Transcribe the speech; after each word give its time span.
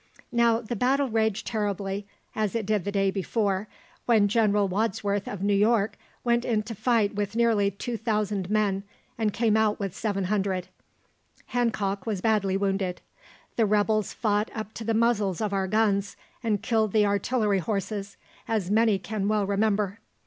Now 0.31 0.61
the 0.61 0.75
battle 0.75 1.09
raged 1.09 1.45
terribly, 1.45 2.07
as 2.35 2.55
it 2.55 2.65
did 2.65 2.85
the 2.85 2.91
day 2.91 3.11
before, 3.11 3.67
when 4.07 4.27
General 4.27 4.67
Wadsworth, 4.67 5.27
of 5.27 5.43
New 5.43 5.53
York, 5.53 5.95
went 6.23 6.43
into 6.43 6.73
fight 6.73 7.13
with 7.13 7.35
nearly 7.35 7.69
2000 7.69 8.49
men 8.49 8.81
and 9.19 9.31
came 9.31 9.55
out 9.55 9.79
with 9.79 9.95
700. 9.95 10.69
Hancock 11.45 12.07
was 12.07 12.19
badly 12.19 12.57
wounded. 12.57 12.99
The 13.57 13.67
rebels 13.67 14.11
fought 14.11 14.49
up 14.55 14.73
to 14.73 14.83
the 14.83 14.95
muzzles 14.95 15.39
of 15.39 15.53
our 15.53 15.67
guns, 15.67 16.15
and 16.41 16.63
killed 16.63 16.93
the 16.93 17.05
artillery 17.05 17.59
horses, 17.59 18.17
as 18.47 18.71
many 18.71 18.97
can 18.97 19.27
well 19.27 19.45
remember. 19.45 19.99